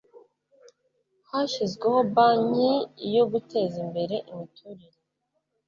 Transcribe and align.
hashyizweho 1.29 1.99
banki 2.15 2.71
yo 3.15 3.23
guteza 3.31 3.75
imbere 3.85 4.15
imiturire 4.31 4.99